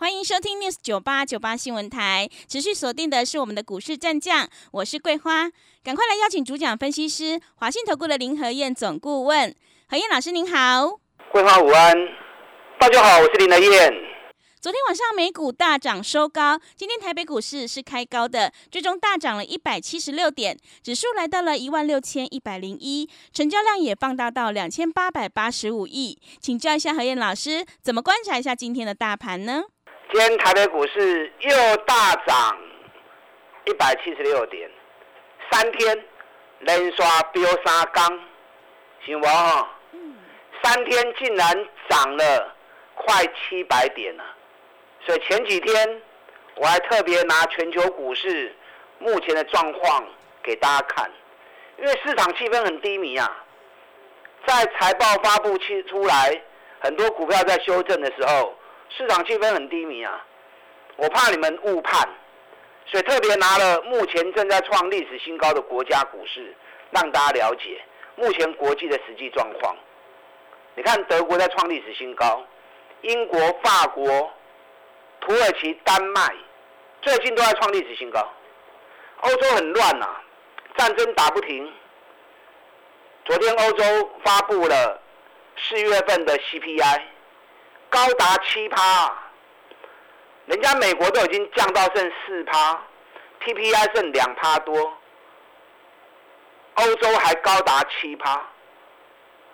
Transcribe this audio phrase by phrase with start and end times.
[0.00, 5.50] 欢迎收听 News 九八九八新闻台，持续锁定的是我们的股市战将，我是桂花，
[5.84, 9.54] 赶快来邀请主讲分析师华信投顾的林和燕总顾问，
[9.88, 10.98] 何燕老师您好，
[11.30, 11.94] 桂花午安，
[12.78, 13.92] 大家好，我是林和燕。
[14.58, 26.18] 昨天晚上美股大涨收高，今天台北股市是开高的，最终大涨了一百七十六点，指数来到了一万六千一百零一，成交量也放大到两千八百八十五亿。
[26.40, 29.64] 请教一下何燕老师，怎么观察一下今天的大盘呢？
[30.12, 32.58] 今天台北股市又大涨
[33.64, 34.68] 一百七十六点，
[35.52, 36.04] 三天
[36.58, 38.20] 连刷飙三缸，
[39.06, 39.28] 行不？
[40.62, 42.56] 三天竟然涨了
[42.96, 44.24] 快七百点了。
[45.06, 46.02] 所以前几天
[46.56, 48.52] 我还特别拿全球股市
[48.98, 50.04] 目前的状况
[50.42, 51.08] 给大家看，
[51.78, 53.44] 因为市场气氛很低迷啊，
[54.44, 56.42] 在财报发布期出来，
[56.80, 58.56] 很多股票在修正的时候，
[58.96, 60.24] 市场气氛很低迷啊，
[60.96, 62.08] 我怕你们误判，
[62.86, 66.54] 所以特别拿了目前正在创历史新高的国家股市，
[66.90, 67.80] 让大家了解
[68.16, 69.76] 目前国际的实际状况。
[70.74, 72.44] 你看德国在创历史新高，
[73.02, 74.30] 英国、法国。
[75.22, 76.34] 土耳其、丹麦
[77.02, 78.26] 最近都在创历史新高，
[79.20, 80.08] 欧洲很乱呐，
[80.78, 81.70] 战争打不停。
[83.26, 84.98] 昨天欧洲发布了
[85.58, 87.02] 四月份的 CPI，
[87.90, 89.12] 高达七趴，
[90.46, 92.80] 人家美国都已经降到剩四趴
[93.40, 94.96] ，PPI 剩两趴多，
[96.74, 98.40] 欧洲还高达七趴。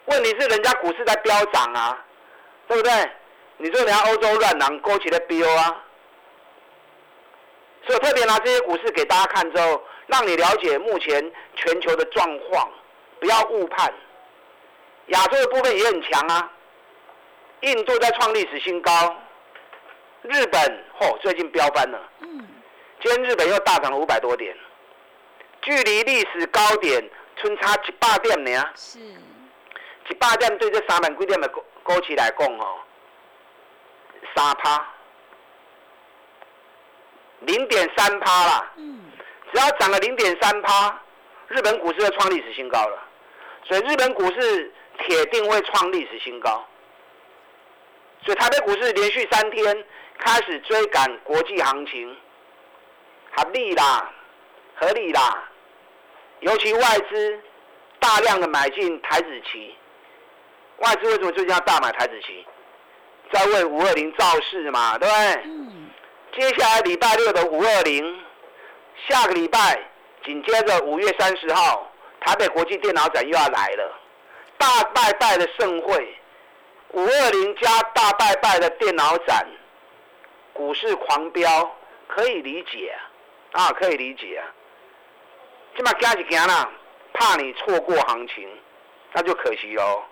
[0.04, 1.98] 问题是人家股市在飙涨啊，
[2.68, 3.10] 对不对？
[3.56, 5.82] 你说人家欧洲乱狼勾起的标啊，
[7.86, 12.70] 所以特别拿这些股市给大家看之后，让你了解目前全球的状况，
[13.18, 13.92] 不要误判。
[15.06, 16.52] 亚洲的部分也很强啊，
[17.60, 19.16] 印度在创历史新高，
[20.22, 22.46] 日本嚯最近飙翻了，嗯，
[23.02, 24.56] 今天日本又大涨了五百多点，
[25.62, 31.50] 距离历史高点春差一百点呢，是，一百点对这三万几点的
[31.82, 32.78] 高起来讲哦。
[34.34, 34.86] 三趴，
[37.40, 38.72] 零点三趴啦。
[38.76, 39.10] 嗯，
[39.52, 41.00] 只要涨了零点三趴，
[41.48, 43.02] 日本股市就创历史新高了。
[43.64, 46.62] 所以日本股市铁定会创历史新高。
[48.26, 49.84] 所以台北股市连续三天
[50.18, 52.16] 开始追赶国际行情，
[53.36, 54.12] 合理啦，
[54.74, 55.48] 合理啦。
[56.40, 57.40] 尤其外资
[58.00, 59.74] 大量的买进台子期，
[60.78, 62.44] 外资为什么最近要大买台子期？
[63.32, 65.42] 在为五二零造势嘛，对不对？
[65.44, 65.90] 嗯。
[66.36, 68.20] 接下来礼拜六的五二零，
[69.08, 69.80] 下个礼拜
[70.24, 73.98] 紧接着五月三十号，台北国际电脑展又要来了，
[74.58, 76.14] 大拜拜的盛会，
[76.92, 79.46] 五二零加大拜拜的电脑展，
[80.52, 81.76] 股市狂飙，
[82.08, 82.94] 可以理解
[83.52, 84.46] 啊，可以理解啊。
[85.76, 86.70] 这么加一行啦，
[87.12, 88.48] 怕你错过行情，
[89.12, 90.02] 那就可惜喽。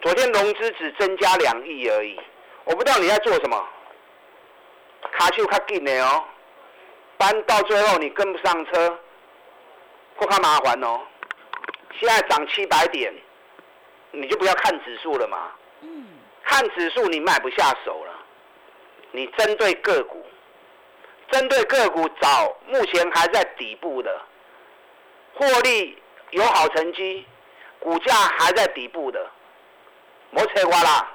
[0.00, 2.18] 昨天融资只增加两亿而已，
[2.64, 3.68] 我不知道你在做什么，
[5.12, 6.24] 卡丘卡紧的哦，
[7.18, 8.98] 搬到最后你跟不上车，
[10.16, 11.00] 会怕麻烦哦。
[11.98, 13.12] 现在涨七百点，
[14.20, 15.52] 你就不要看指数了嘛。
[16.44, 18.12] 看指数你买不下手了，
[19.12, 20.24] 你针对个股，
[21.30, 24.20] 针对个股找目前还在底部的，
[25.34, 25.96] 获利
[26.30, 27.26] 有好成绩，
[27.78, 29.30] 股价还在底部的。
[30.30, 31.12] 莫扯瓜啦！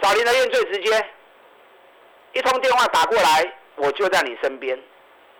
[0.00, 1.06] 找林德燕最直接，
[2.32, 4.78] 一通电话打过来，我就在你身边。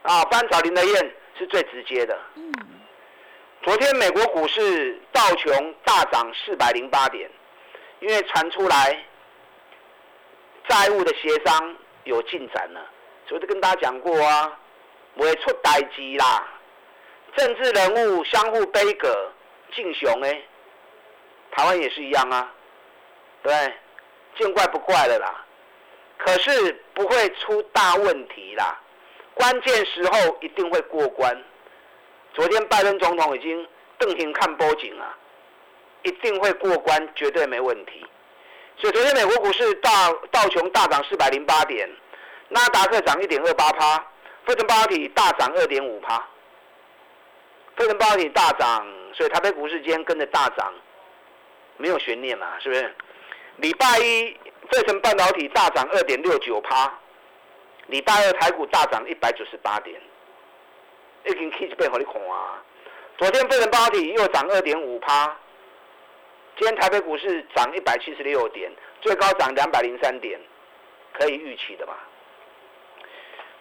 [0.03, 2.19] 啊，班找林德燕是最直接的。
[2.35, 2.53] 嗯。
[3.63, 7.31] 昨天美国股市道琼大涨四百零八点，
[8.01, 9.05] 因为传出来
[10.67, 12.81] 债务的协商有进展了，
[13.29, 14.59] 所以就跟大家讲过啊，
[15.15, 16.49] 会出代机啦。
[17.37, 19.31] 政治人物相互背戈，
[19.75, 20.43] 敬雄诶。
[21.53, 22.51] 台湾也是一样啊，
[23.43, 23.53] 对，
[24.39, 25.45] 见怪不怪了啦。
[26.17, 28.81] 可是不会出大问题啦，
[29.35, 31.45] 关键时候一定会过关。
[32.35, 33.67] 昨天拜登总统已经
[33.99, 35.17] 瞪眼看波景了，
[36.03, 38.07] 一定会过关，绝对没问题。
[38.77, 41.89] 所以昨天美国股市大道琼大涨四百零八点，
[42.49, 43.99] 纳达克涨一点二八趴，
[44.47, 46.17] 费城半导体大涨二点五趴。
[47.77, 50.73] 费城半导体大涨，所以台北股市今天跟着大涨，
[51.77, 52.95] 没有悬念嘛，是不是？
[53.57, 54.37] 礼拜一
[54.71, 56.91] 费城半导体大涨二点六九趴，
[57.89, 60.01] 礼拜二台股大涨一百九十八点，
[61.25, 62.63] 已经 K 背好你看啊。
[63.19, 65.37] 昨天费城半导体又涨二点五趴，
[66.57, 68.71] 今天台北股市涨一百七十六点，
[69.01, 70.41] 最高涨两百零三点，
[71.13, 71.93] 可以预期的嘛？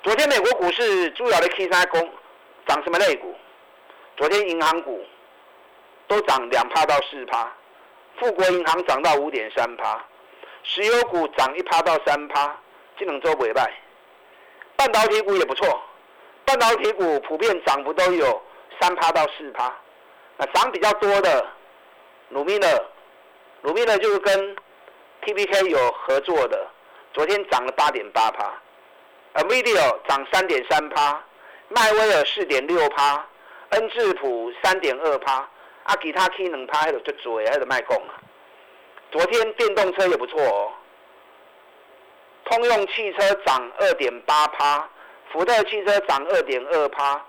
[0.01, 2.09] 昨天美国股市主要的 K 三公
[2.65, 3.35] 涨什么类股？
[4.15, 5.05] 昨天银行股
[6.07, 7.51] 都涨两趴到四趴，
[8.17, 10.01] 富国银行涨到五点三趴，
[10.63, 12.57] 石油股涨一趴到三趴，
[12.97, 13.69] 金融周尾败。
[14.77, 15.81] 半导体股也不错，
[16.49, 18.41] 半导体股普遍涨幅都有
[18.81, 19.71] 三趴到四趴。
[20.35, 21.45] 那涨比较多的，
[22.29, 22.85] 鲁米勒，
[23.61, 24.55] 鲁米勒就是跟
[25.21, 26.67] TPK 有合作的，
[27.13, 28.51] 昨天涨了八点八趴。
[29.35, 31.23] Nvidia 涨三点三趴，
[31.67, 33.23] 迈威尔四点六趴，
[33.69, 35.47] 恩智浦三点二趴，
[35.83, 38.15] 啊，其他 K 两趴，还有就做，还有卖供啊。
[39.11, 40.73] 昨天电动车也不错哦，
[42.45, 44.89] 通用汽车涨二点八趴，
[45.31, 47.23] 福特汽车涨二点二趴，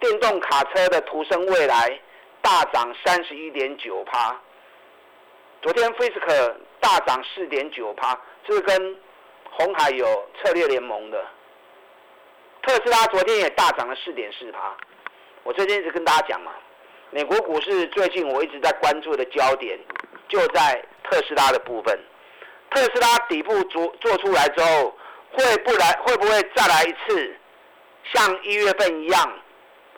[0.00, 2.00] 电动卡车的途胜未来
[2.42, 4.36] 大涨三十一点九趴。
[5.62, 8.96] 昨天 f i s k 大涨四点九趴，这是跟
[9.50, 10.06] 红海有
[10.36, 11.24] 策略联盟的，
[12.62, 14.74] 特斯拉昨天也大涨了四点四趴。
[15.44, 16.52] 我最近一直跟大家讲嘛，
[17.10, 19.78] 美国股市最近我一直在关注的焦点
[20.28, 21.96] 就在特斯拉的部分。
[22.70, 24.94] 特斯拉底部做做出来之后，
[25.32, 27.36] 会不来会不会再来一次
[28.12, 29.38] 像一月份一样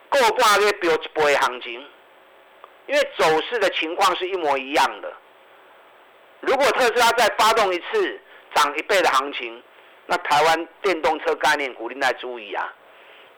[0.08, 1.86] 够挂个标一波行情？
[2.86, 5.12] 因为走势的情况是一模一样的。
[6.40, 8.20] 如果特斯拉再发动一次，
[8.54, 9.62] 涨一倍的行情，
[10.06, 12.74] 那台湾电动车概念股另来注意啊！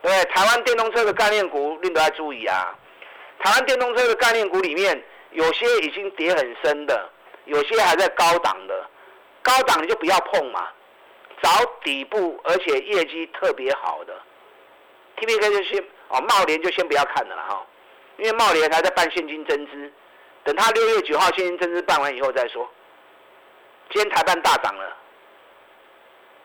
[0.00, 2.74] 对，台湾电动车的概念股另都要注意啊！
[3.40, 7.10] 台湾电动车的概念股里面，有些已经跌很深的，
[7.44, 8.88] 有些还在高档的，
[9.42, 10.68] 高档你就不要碰嘛，
[11.42, 11.48] 找
[11.82, 14.14] 底部而且业绩特别好的
[15.16, 17.66] ，T P K 就先哦，茂联就先不要看了哈，
[18.16, 19.92] 因为茂联还在办现金增资，
[20.44, 22.70] 等他六月九号现金增资办完以后再说。
[23.90, 24.96] 今天台办大涨了。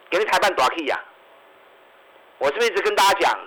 [0.10, 0.98] 给你台办大 K 呀！
[2.38, 3.40] 我是不是一直跟大家讲，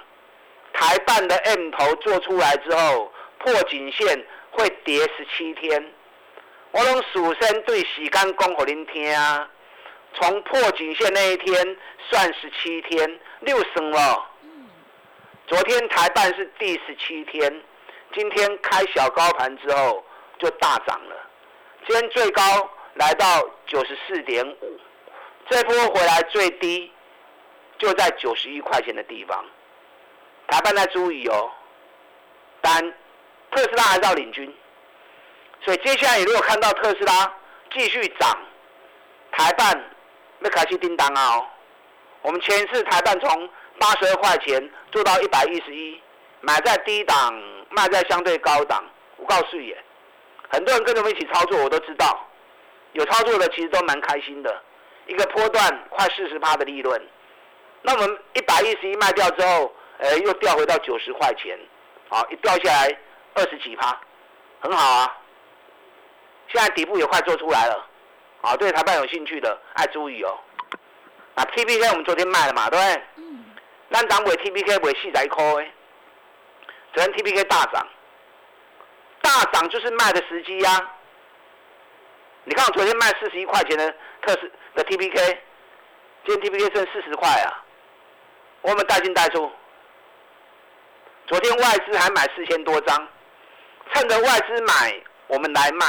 [0.75, 5.93] 台办的 M 头做出来之后破颈线会跌十七天？
[6.73, 9.49] 我用数声对时间讲给您听啊！
[10.15, 11.77] 从破颈线那一天
[12.11, 14.27] 算十七天，六升了。
[15.47, 17.63] 昨天台办是第十七天，
[18.13, 20.05] 今天开小高盘之后
[20.39, 21.17] 就大涨了，
[21.87, 22.43] 今天最高
[22.95, 24.81] 来到九十四点五。
[25.49, 26.93] 这波回来最低
[27.79, 29.45] 就在九十一块钱的地方，
[30.47, 31.51] 台办在注意哦。
[32.61, 32.81] 但
[33.51, 34.55] 特斯拉还是要领军，
[35.65, 37.35] 所以接下来你如果看到特斯拉
[37.73, 38.39] 继续涨，
[39.33, 39.90] 台办
[40.41, 41.37] 那开始叮当啊！
[41.37, 41.47] 哦，
[42.23, 43.49] 我们前一次台办从
[43.79, 46.01] 八十二块钱做到一百一十一，
[46.41, 47.33] 买在低档，
[47.69, 48.83] 卖在相对高档。
[49.17, 49.77] 我告诉你，
[50.49, 52.27] 很多人跟着我们一起操作，我都知道，
[52.93, 54.63] 有操作的其实都蛮开心的。
[55.07, 57.01] 一个波段快四十趴的利润，
[57.83, 61.59] 那我们一百一十一卖掉之后，呃，又掉回到九十块钱，
[62.09, 62.99] 好，一掉下来
[63.35, 64.01] 二十几趴，
[64.61, 65.17] 很好啊。
[66.49, 67.87] 现在底部也快做出来了，
[68.43, 70.39] 好，对台办有兴趣的，爱注意哦。
[71.35, 73.03] 啊，T P K 我们昨天卖了嘛，对不对？
[73.17, 73.45] 嗯。
[73.89, 75.45] 那涨尾 T P K 尾细仔块，
[76.95, 77.87] 昨天 T P K 大涨，
[79.21, 80.91] 大涨就是卖的时机呀。
[82.45, 83.91] 你看我昨天卖四十一块钱的
[84.23, 85.43] 特斯的 T P K，
[86.25, 87.63] 今天 T P K 剩四十块啊，
[88.63, 89.51] 我们带进带出。
[91.27, 93.09] 昨天外资还买四千多张，
[93.93, 95.87] 趁着外资买，我们来卖。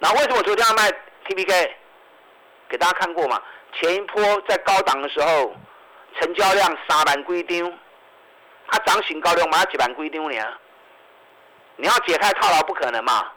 [0.00, 0.90] 那为什么昨天要卖
[1.28, 1.76] T P K？
[2.70, 3.40] 给大家看过嘛？
[3.74, 5.54] 前一波在高档的时候，
[6.18, 7.78] 成交量三万几张，
[8.66, 10.58] 它涨醒高量买几万几张呢？
[11.76, 13.30] 你要解开套牢不可能嘛？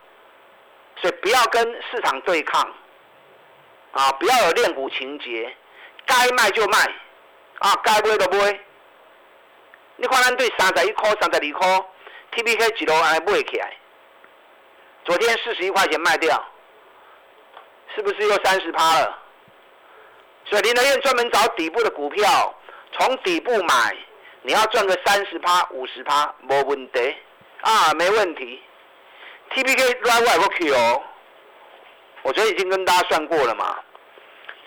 [1.02, 2.62] 所以不要跟市场对抗，
[3.92, 5.54] 啊，不要有练股情节，
[6.06, 6.78] 该卖就卖，
[7.60, 8.60] 啊，该买就买。
[9.98, 11.86] 你看咱对三十一块、三十二块
[12.32, 13.74] ，T P K 一路还买起来，
[15.04, 16.44] 昨天四十一块钱卖掉，
[17.96, 19.18] 是不是又三十趴了？
[20.46, 22.54] 所以林德燕专门找底部的股票，
[22.98, 23.96] 从底部买，
[24.42, 27.16] 你要赚个三十趴、五十趴，没问题，
[27.62, 28.62] 啊，没问题。
[29.54, 31.04] T P K 拉外国去哦，
[32.24, 33.78] 我昨天已经跟大家算过了嘛。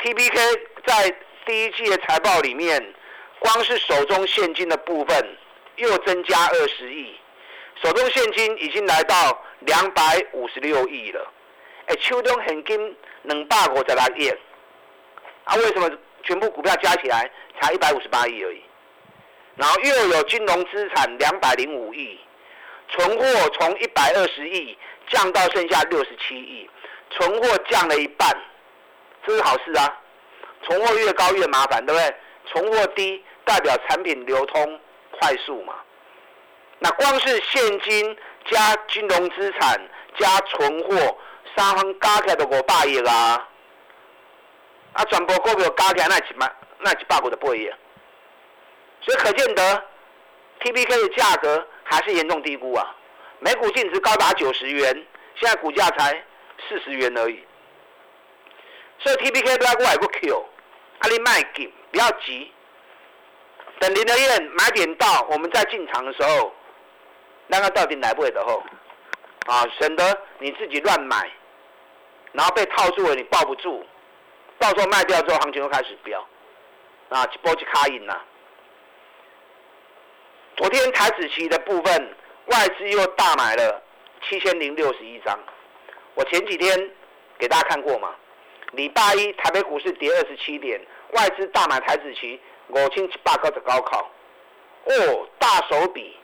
[0.02, 0.38] T P K
[0.86, 1.16] 在
[1.46, 2.94] 第一季的财报里面，
[3.38, 5.38] 光是手中现金的部分
[5.76, 7.18] 又增加二十亿，
[7.82, 10.02] 手中现金已经来到两百
[10.32, 11.32] 五十六亿了。
[11.86, 14.30] 哎，手中现金两百五十六亿，
[15.44, 15.90] 啊，为什么
[16.22, 18.62] 全部股票加起来才一百五十八亿而已？
[19.56, 22.18] 然后又有金融资产两百零五亿，
[22.88, 24.76] 存货从一百二十亿
[25.08, 26.68] 降到剩下六十七亿，
[27.10, 28.28] 存货降了一半，
[29.26, 30.00] 这是好事啊！
[30.62, 32.16] 存货越高越麻烦，对不对？
[32.46, 34.80] 存货低代表产品流通
[35.12, 35.74] 快速嘛。
[36.78, 39.80] 那光是现金加金融资产
[40.18, 41.16] 加存货，
[41.56, 43.48] 三方加起来都五百亿啊！
[44.92, 47.70] 啊，全部股票加起来那一万那一百五十八亿。
[49.00, 49.84] 所以可见得
[50.60, 52.94] ，TPK 的价格还是严重低估啊！
[53.40, 55.06] 每股净值高达九十元，
[55.36, 56.24] 现在股价才
[56.68, 57.44] 四十元而已。
[59.00, 60.46] 所以 TPK 不要过来不 Q，
[61.00, 62.50] 阿里卖给不要急，
[63.78, 66.54] 等林德燕买点到，我们再进场的时候，
[67.48, 68.62] 那个到底来不来的后，
[69.46, 71.30] 啊，省得你自己乱买，
[72.34, 73.86] 然后被套住了，你抱不住，
[74.58, 76.20] 到时候卖掉之后，行情又开始飙，
[77.08, 78.20] 啊，一波一卡印呐。
[80.56, 82.14] 昨天台子期的部分，
[82.46, 83.82] 外资又大买了
[84.28, 85.38] 七千零六十一张。
[86.14, 86.90] 我前几天
[87.38, 88.14] 给大家看过嘛？
[88.72, 90.80] 礼拜一台北股市跌二十七点，
[91.12, 94.10] 外资大买台子期五千七百个的高考，
[94.86, 96.16] 哦，大手笔。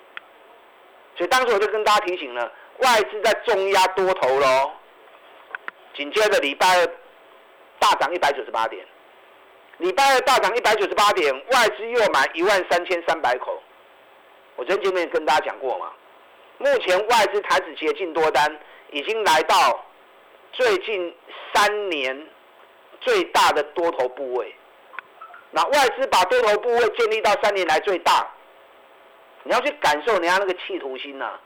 [1.16, 4.72] 所以当时我就跟大家提醒了，外资在重压多头喽。
[5.94, 6.86] 紧接着礼拜二
[7.78, 8.84] 大涨一百九十八点，
[9.78, 13.62] 礼拜二大涨一百九十八点，外资又买一万三千三百口。
[14.56, 15.90] 我前前面跟大家讲过嘛，
[16.58, 18.58] 目前外资台子期进多单
[18.90, 19.84] 已经来到
[20.52, 21.14] 最近
[21.52, 22.28] 三年
[23.00, 24.54] 最大的多头部位。
[25.50, 28.28] 那外资把多头部位建立到三年来最大，
[29.42, 31.38] 你要去感受人家那个企图心呐。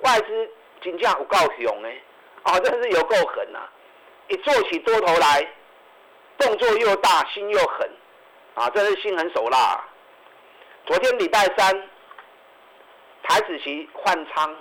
[0.00, 0.50] 外资
[0.82, 1.96] 金价有够雄哎，
[2.42, 3.60] 哦，真是有够狠呐！
[4.28, 5.46] 一做起多头来，
[6.38, 7.90] 动作又大，心又狠，
[8.54, 9.84] 啊，真是心狠手辣。
[10.86, 11.88] 昨天礼拜三。
[13.26, 14.54] 台子期换仓，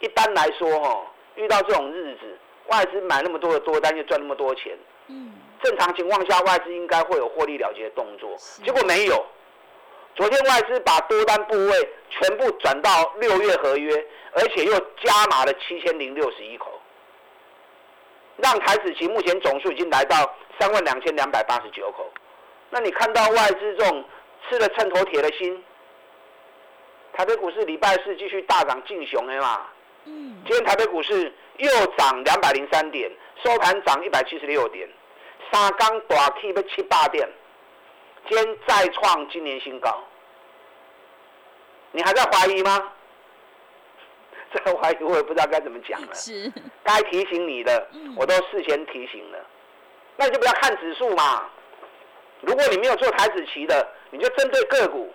[0.00, 4.74] 一般来说，哦，遇到这种日子，外资买那么多的多单，就赚那么多钱。
[5.08, 9.26] 嗯，正常情况下，外资应该会有获利了结的动作，结果没有。
[10.14, 14.72] 昨天外资把多单部位全部转到六月合约，而且又
[15.04, 16.80] 加码了七千零六十一口，
[18.36, 22.10] 让台子期目前总数已经来到三万两千两百八十九口。
[22.70, 24.04] 那你看到外资这种
[24.48, 25.62] 吃了秤砣铁了心？
[27.12, 29.66] 台北股市礼拜四继续大涨，进雄的嘛。
[30.04, 30.42] 嗯。
[30.46, 33.10] 今天台北股市又涨两百零三点，
[33.44, 34.88] 收盘涨一百七十六点，
[35.52, 37.28] 三刚大 K 要七八点，
[38.28, 40.02] 今天再创今年新高。
[41.90, 42.90] 你还在怀疑吗？
[44.54, 46.08] 在怀疑，我也不知道该怎么讲了。
[46.14, 46.52] 是。
[46.84, 49.38] 该提醒你的，我都事先提醒了。
[50.16, 51.44] 那你就不要看指数嘛。
[52.40, 55.12] 如果你没有做台子期的，你就针对个股。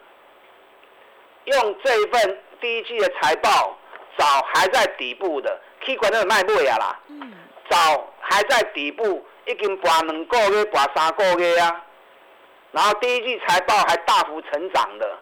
[1.45, 3.77] 用这一份第一季的财报
[4.17, 6.99] 找还在底部的，K 管那个卖不啊啦。
[7.07, 7.33] 嗯。
[7.69, 7.77] 找
[8.19, 11.85] 还在底部，已经拔两个月、拔三个月啊。
[12.71, 15.19] 然后第一季财报还大幅成长的，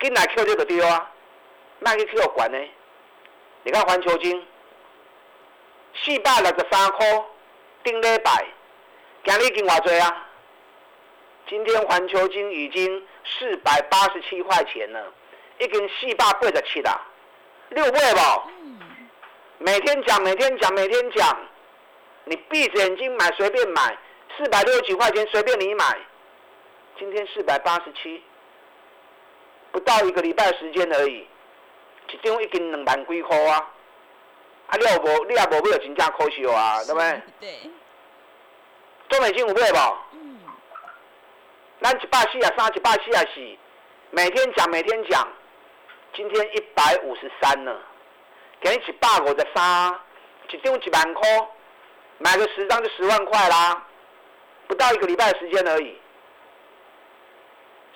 [0.00, 1.10] 进来 Q 就得丢啊。
[1.80, 2.58] 卖去 Q 管呢？
[3.66, 4.46] 你看环球金，
[5.92, 7.24] 四百六十三块，
[7.82, 8.46] 顶礼拜，
[9.24, 10.24] 今日已经偌多啊？
[11.48, 15.12] 今天环球金已经四百八十七块钱了。
[15.58, 17.00] 已经四百八十七啦，
[17.70, 18.50] 六倍不？
[19.58, 21.36] 每天讲，每天讲，每天讲。
[22.26, 23.98] 你闭着眼睛买，随便买，
[24.36, 25.98] 四百六十几块钱随便你买。
[27.00, 28.22] 今天四百八十七，
[29.72, 31.26] 不到一个礼拜时间而已，
[32.08, 33.70] 一张已经两万几块啊！
[34.68, 37.22] 啊，你也无，你也无买，真正可惜啊，对不对？
[37.40, 37.70] 对。
[39.08, 39.96] 中美金有买无？
[40.12, 40.40] 嗯。
[41.82, 43.56] 咱一百四啊三，一百四啊四，
[44.10, 45.26] 每天讲，每天讲。
[46.14, 47.76] 今天一百五十三呢，
[48.60, 50.00] 给你一百五十三，
[50.50, 51.48] 一张一万块，
[52.18, 53.84] 买个十张就十万块啦，
[54.66, 55.98] 不到一个礼拜的时间而已。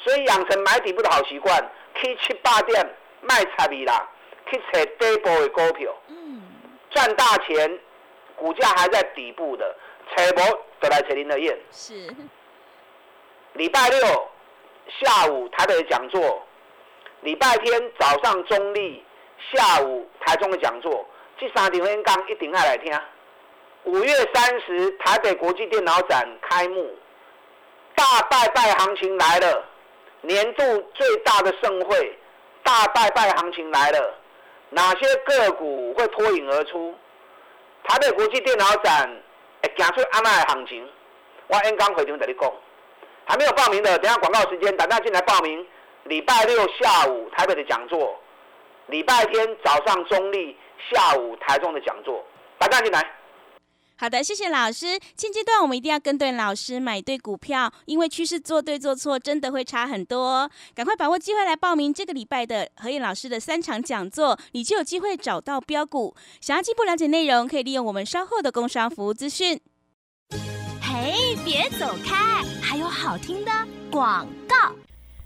[0.05, 2.87] 所以养成买底部的好习惯，去七八店
[3.21, 4.09] 卖差米啦，
[4.51, 5.95] 去找底部的股票，
[6.91, 7.79] 赚大钱，
[8.37, 9.77] 股价还在底部的，
[10.17, 11.59] 找无就来找林德燕。
[11.71, 12.09] 是。
[13.55, 14.29] 礼拜六
[15.01, 16.47] 下午台北的讲座。
[17.23, 19.05] 礼拜天早上中立，
[19.53, 21.07] 下午台中的讲座，
[21.39, 22.99] 这三场演讲一定要来听。
[23.85, 26.97] 五月三十台北国际电脑展开幕，
[27.95, 29.65] 大拜拜行情来了，
[30.23, 30.63] 年度
[30.95, 32.19] 最大的盛会，
[32.71, 34.15] 大拜拜行情来了，
[34.69, 36.95] 哪些个股会脱颖而出？
[37.83, 39.11] 台北国际电脑展
[39.61, 40.89] 会行出安奈的行情？
[41.49, 42.53] 我演讲会场跟你讲。
[43.27, 45.67] 还没有报名的，等下广告时间，大家进来报名。
[46.05, 48.17] 礼拜六下午台北的讲座，
[48.87, 50.57] 礼拜天早上中立，
[50.93, 52.25] 下午台中的讲座，
[52.57, 53.05] 大家进来。
[54.01, 54.99] 好的，谢谢老师。
[55.15, 60.51] 现阶段我们一定要跟对老师，买对股票，因为趋势做对做错真的会差很多。
[60.75, 66.17] 赶快把握机会来报名这个礼拜的何燕老师的三场讲座，你就有机会找到标股。
[66.41, 69.61] 想要进一步了解内容，可以利用我们稍后的工商服务资讯。
[70.81, 73.53] 嘿，别走开，还有好听的
[73.91, 74.75] 广告。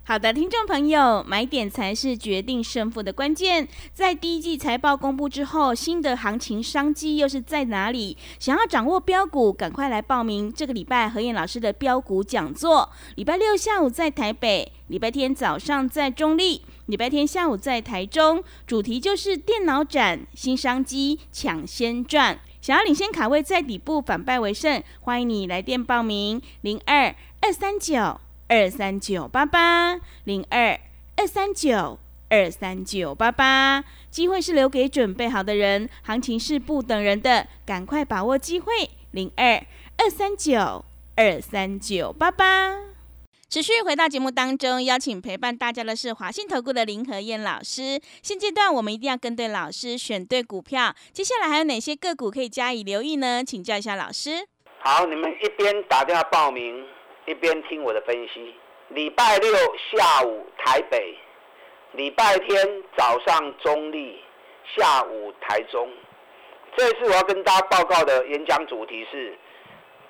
[0.07, 3.67] 好的，听众朋友，买点才是决定胜负的关键。
[3.95, 8.15] 在第一季财报公布之后，新的行情商机又是在哪里？
[8.39, 12.91] 想要掌握标股，赶快来报名这个礼拜何燕老师的标股讲座。
[13.15, 22.39] 礼拜六下午在台北，礼拜天早上在中立，礼拜天下午在台中，主题就是电脑展新商机，抢先赚。
[22.61, 28.21] 想要领先卡位，在底部反败为胜，欢迎你来电报名零二二三九。
[28.49, 30.79] 二三九八八零二
[31.17, 31.99] 二三九
[32.29, 38.91] 二三九八八，机会是留给准备好的人，行情是不等人的，赶快把握机会。
[39.13, 39.65] 零二
[39.97, 40.85] 二三九
[41.17, 42.75] 二三九八八，
[43.49, 48.01] 持续回到节目当中，邀请陪伴大家的是华信投顾的林和燕老师。
[48.23, 50.95] 现阶段我们一定要跟对老师，选对股票。
[51.13, 53.43] 接下来还有哪些个股可以加以留意呢？
[53.43, 54.47] 请教一下老师。
[54.81, 56.94] 好，你们一边打电话报名。
[57.27, 58.55] 一边听我的分析，
[58.89, 59.51] 礼拜六
[59.93, 61.17] 下午台北，
[61.93, 64.23] 礼拜天早上中立，
[64.77, 65.89] 下午台中。
[66.77, 69.33] 这次我要跟大家报告的演讲主题是：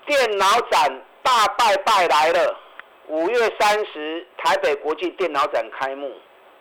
[0.06, 2.58] 电脑展大拜拜来了。
[3.06, 6.12] 五月三十，台北国际电脑展开幕。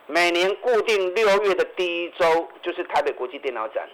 [0.06, 3.88] 每年固定六月的第一周就是台北国际电脑展，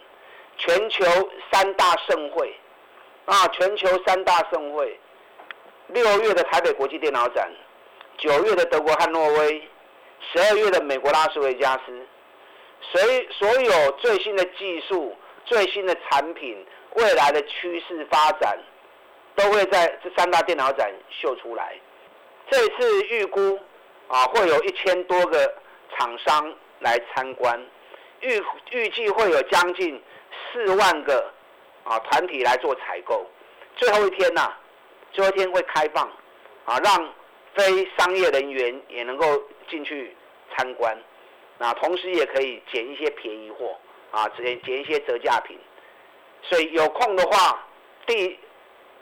[0.57, 1.05] 全球
[1.51, 2.53] 三大盛会
[3.25, 4.99] 啊，全球三大盛会。
[5.93, 7.51] 六月的台北国际电脑展，
[8.17, 9.61] 九月的德国汉诺威，
[10.31, 12.07] 十二月的美国拉斯维加斯，
[12.81, 18.57] 所所有最新的技术、最新的产品、未来的趋势发展，
[19.35, 21.75] 都会在这三大电脑展秀出来。
[22.49, 23.59] 这次预估
[24.07, 25.53] 啊，会有一千多个
[25.97, 27.61] 厂商来参观，
[28.21, 30.01] 预预计会有将近
[30.53, 31.29] 四万个
[31.83, 33.25] 啊团体来做采购。
[33.75, 34.53] 最后一天呐。
[35.11, 36.09] 最后一天会开放，
[36.65, 37.13] 啊，让
[37.53, 39.25] 非商业人员也能够
[39.69, 40.15] 进去
[40.55, 40.97] 参观，
[41.57, 43.75] 那同时也可以捡一些便宜货，
[44.11, 45.57] 啊，捡捡一些折价品。
[46.43, 47.63] 所以有空的话，
[48.07, 48.39] 第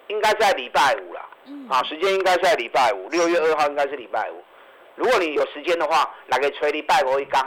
[0.08, 1.30] 应该在礼拜五了，
[1.70, 4.44] 啊，时间应该在礼拜五，六月二号应该是礼拜五。
[4.96, 7.42] 如果你有时间的话，来给崔礼拜五一缸，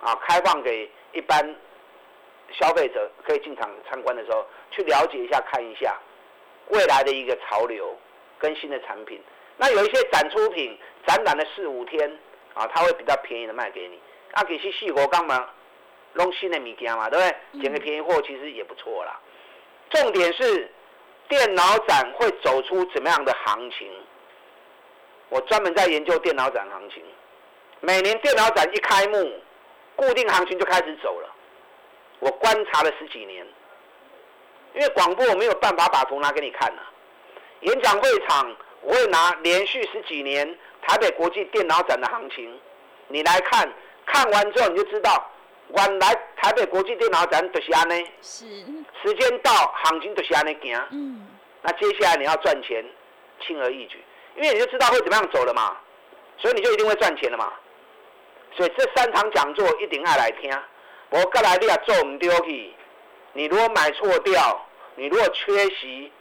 [0.00, 1.54] 啊，开放给一般
[2.52, 5.96] 消费者可以进场参观的时候，去了解一下，看一下。
[6.70, 7.96] 未来的一个潮流
[8.38, 9.20] 跟新的产品，
[9.56, 12.10] 那有一些展出品展览了四五天
[12.54, 14.00] 啊，它会比较便宜的卖给你。
[14.32, 15.48] 那其实细国干嘛
[16.14, 17.62] 弄新的物件嘛，对不对？
[17.62, 19.20] 捡个便宜货其实也不错啦。
[19.90, 20.70] 重点是
[21.28, 23.90] 电脑展会走出怎么样的行情？
[25.28, 27.02] 我专门在研究电脑展行情。
[27.80, 29.40] 每年电脑展一开幕，
[29.96, 31.34] 固定行情就开始走了。
[32.20, 33.46] 我观察了十几年。
[34.74, 36.82] 因为广播我没有办法把图拿给你看呐，
[37.60, 42.58] 演讲会场我会拿连续十几年台北国际电脑展的行情，
[43.08, 43.68] 你来看
[44.06, 45.30] 看完之后你就知道，
[45.76, 48.46] 原来台北国际电脑展就是安尼，是。
[49.02, 49.50] 时间到
[49.84, 51.26] 行情就是安尼行，嗯，
[51.62, 52.84] 那接下来你要赚钱
[53.40, 54.02] 轻而易举，
[54.36, 55.76] 因为你就知道会怎么样走了嘛，
[56.38, 57.52] 所以你就一定会赚钱了嘛，
[58.56, 60.50] 所以这三场讲座一定爱来听，
[61.10, 62.72] 我过来你也做唔丢去。
[63.32, 64.66] 你如果买错掉，
[64.96, 66.12] 你如果缺席，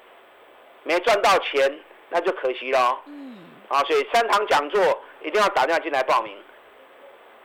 [0.84, 3.02] 没赚到钱，那就可惜了。
[3.06, 3.38] 嗯。
[3.68, 4.82] 啊，所以三堂讲座
[5.22, 6.36] 一定要打电话进来报名。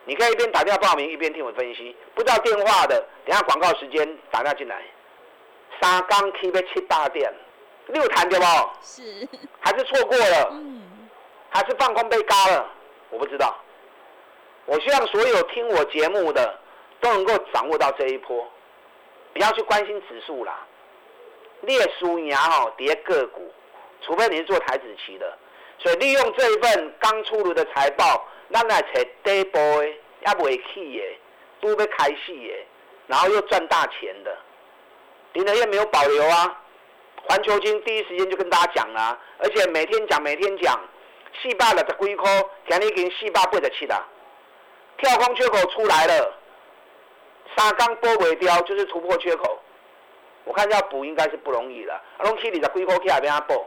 [0.06, 1.96] 你可以一边打电话报名，一边听我分析。
[2.14, 4.82] 不知道电话的，等下广告时间打电话进来。
[5.80, 7.32] 三刚 K 被七大店，
[7.88, 8.44] 六谈对不？
[8.82, 9.28] 是。
[9.60, 10.48] 还是错过了？
[10.52, 10.82] 嗯。
[11.50, 12.68] 还是放空被嘎了？
[13.10, 13.56] 我不知道。
[14.66, 16.58] 我希望所有听我节目的
[17.00, 18.46] 都能够掌握到这一波。
[19.34, 20.64] 不要去关心指数啦，
[21.62, 23.52] 列输赢哦，跌个股，
[24.00, 25.36] 除非你是做台子期的，
[25.78, 31.18] 所以利用这一份刚出炉的财报，咱来找底部的，也未起的，
[31.60, 32.54] 都要开戏的，
[33.08, 34.38] 然后又赚大钱的，
[35.32, 36.62] 林德燕没有保留啊，
[37.28, 40.80] 环球金第一时间就跟大家讲了，而且每天讲每天讲，
[41.42, 44.06] 四百六十几块，今日已经四百八十七了，
[44.98, 46.40] 跳空缺口出来了。
[47.56, 49.58] 三缸波尾雕就是突破缺口，
[50.44, 52.02] 我看要补应该是不容易了。
[52.18, 53.66] 阿龙 K 里的硅科 K 还被他补。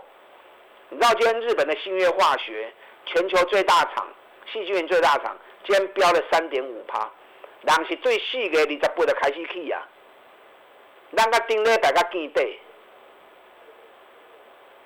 [0.90, 2.74] 你知道今天日本的信越化学
[3.06, 4.08] 全球最大厂，
[4.52, 7.10] 细菌源最大厂，今天飙了三点五趴，
[7.62, 9.86] 人是最细个二十八的开始起啊，
[11.16, 12.60] 咱个顶礼大家见底。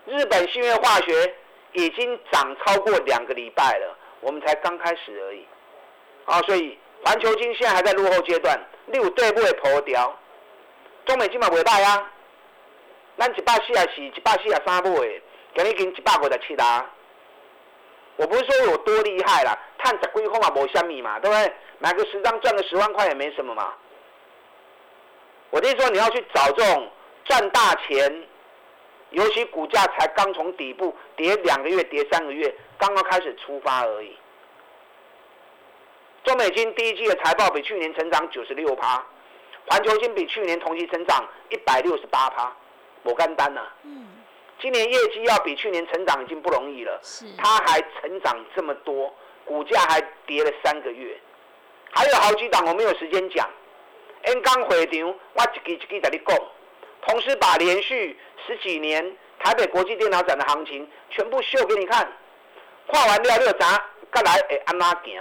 [0.05, 1.35] 日本信越化学
[1.73, 5.45] 已经涨超过两个礼拜了，我们才刚开始而已。
[6.25, 10.15] 啊，所以环球金现在还在落后阶段，六对不会破掉，
[11.05, 12.11] 中美金嘛袂歹啊，
[13.17, 15.21] 咱一百四啊四，一百四啊三不会。
[15.53, 16.89] 今日经一百五十七啦，
[18.15, 21.53] 我不是说有多厉害啦，探十几块嘛无虾米嘛，对不对？
[21.79, 23.73] 买个十张赚个十万块也没什么嘛。
[25.49, 26.89] 我的意思说你要去找这种
[27.25, 28.23] 赚大钱，
[29.09, 34.15] 尤其股价才刚从底部跌两个月、跌三个月，刚刚开始出发而已。
[36.23, 39.03] 中美金第一季的财报比去年成长九十六趴，
[39.67, 42.55] 环球金比去年同期成长一百六十八趴，
[43.03, 43.61] 我干单呐。
[43.83, 44.07] 嗯。
[44.61, 47.01] 今年业绩要比去年成长已经不容易了，
[47.39, 49.11] 它还成长这么多，
[49.43, 51.19] 股价还跌了三个月，
[51.89, 53.49] 还有好几档我没有时间讲。
[54.21, 56.37] N 刚回场，我一句一句在你讲，
[57.07, 62.07] 同时把连续十几年台北国际电脑展的行情全部秀给你看。
[62.85, 63.59] 画完了，你就知
[64.13, 65.19] 再来会安怎行？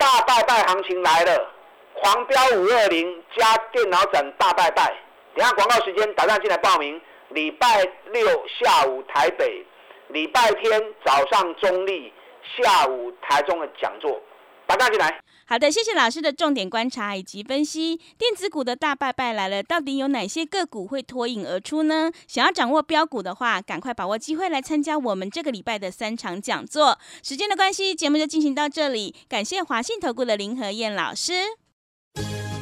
[0.00, 1.50] 大拜拜行情来了，
[1.92, 4.90] 狂飙五二零加电脑展大拜拜。
[5.34, 6.98] 等下广告时间，打算进来报名。
[7.28, 9.64] 礼拜六下午台北，
[10.08, 12.12] 礼拜天早上中立，
[12.56, 14.18] 下午台中的讲座，
[14.66, 15.20] 打算进来。
[15.50, 17.96] 好的，谢谢老师的重点观察以及分析。
[18.16, 22.12] 电子股的大拜拜来了，到底有哪些个股会脱颖而出呢？
[22.28, 27.00] 想要掌握标股的话，赶快把握机会来参加我们这个礼拜的三场讲座。
[27.24, 29.16] 时间的关系，节目就进行到这里。
[29.28, 31.32] 感谢华信投顾的林和燕老师。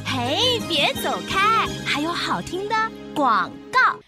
[0.03, 2.75] 嘿，别走开，还有好听的
[3.13, 3.99] 广告。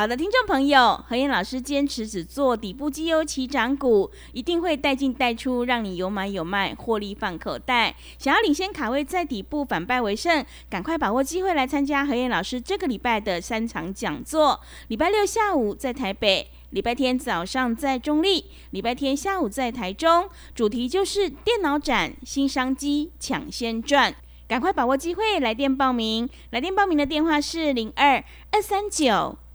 [0.00, 7.94] 好的，听众朋友，何燕老师坚持只做底部绩优起涨股，一定会带进带出，让你有买有卖，获利放口袋。
[8.18, 14.58] 想要领先卡位在底部，反败为胜，赶快把握机会来参加何燕老师这个礼拜的三场讲座。
[14.88, 24.14] 礼拜六下午在台北，礼拜天早上在中立，礼拜天下午在台中，主题就是电脑展新商机抢先赚，
[24.48, 26.26] 赶快把握机会来电报名。
[26.52, 29.36] 来电报名的电话是零二二三九。